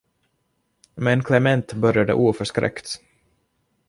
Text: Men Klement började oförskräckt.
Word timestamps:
Men 0.95 1.21
Klement 1.23 1.73
började 1.73 2.13
oförskräckt. 2.13 2.99